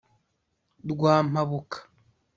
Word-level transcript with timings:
Rwa 0.91 1.13
Mpabuka 1.29 1.77